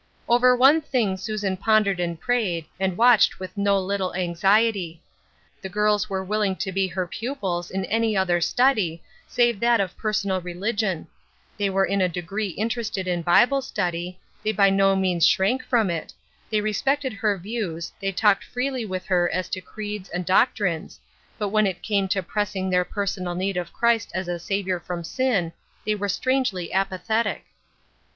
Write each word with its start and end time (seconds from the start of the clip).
Over 0.27 0.55
one 0.55 0.81
thing 0.81 1.15
Susan 1.15 1.55
pondered 1.55 1.99
and 1.99 2.19
prayed, 2.19 2.65
and 2.79 2.97
watched 2.97 3.39
with 3.39 3.55
no 3.55 3.79
Httle 3.79 4.17
anxiety: 4.17 4.99
the 5.61 5.69
girls 5.69 6.09
were 6.09 6.23
willing 6.25 6.55
to 6.55 6.71
be 6.71 6.87
her 6.87 7.05
pupils 7.05 7.69
in 7.69 7.85
any 7.85 8.17
other 8.17 8.41
study 8.41 9.03
save 9.27 9.59
that 9.59 9.79
of 9.79 9.95
personal 9.95 10.41
religion; 10.41 11.05
they 11.55 11.69
were 11.69 11.85
in 11.85 12.01
a 12.01 12.09
degree 12.09 12.47
interested 12.47 13.07
in 13.07 13.21
Bible 13.21 13.61
study; 13.61 14.17
they 14.43 14.51
by 14.51 14.71
no 14.71 14.95
means 14.95 15.27
shrank 15.27 15.63
from 15.63 15.91
it; 15.91 16.13
they 16.49 16.61
respected 16.61 17.13
her 17.13 17.37
views, 17.37 17.93
they 18.01 18.11
talked 18.11 18.43
freely 18.43 18.83
with 18.83 19.05
her 19.05 19.29
as 19.31 19.49
to 19.49 19.61
creeds 19.61 20.09
and 20.09 20.25
doc 20.25 20.55
trines; 20.55 20.97
but 21.37 21.49
when 21.49 21.67
it 21.67 21.83
came 21.83 22.07
to 22.07 22.23
pressing 22.23 22.71
their 22.71 22.83
per 22.83 23.05
sonal 23.05 23.37
need 23.37 23.55
of 23.55 23.71
Christ 23.71 24.09
as 24.15 24.27
a 24.27 24.39
Saviour 24.39 24.79
from 24.79 25.03
sin, 25.03 25.53
they 25.85 25.93
were 25.93 26.09
strangely 26.09 26.73
apathetic. 26.73 27.45